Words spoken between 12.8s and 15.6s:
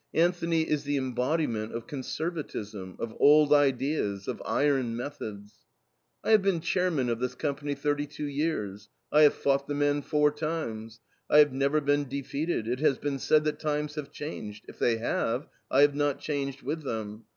been said that times have changed. If they have,